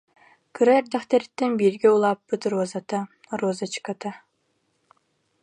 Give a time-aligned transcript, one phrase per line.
[0.55, 2.99] Кыра эрдэхтэриттэн бииргэ улааппыт Розата,
[3.39, 4.11] Розочката